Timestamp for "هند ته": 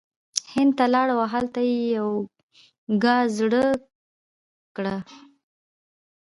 0.53-0.85